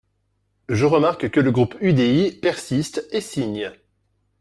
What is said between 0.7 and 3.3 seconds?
remarque que le groupe UDI persiste, Et